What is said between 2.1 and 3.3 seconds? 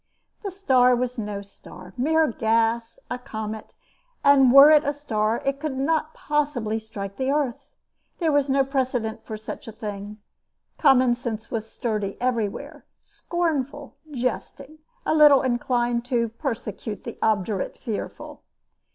gas a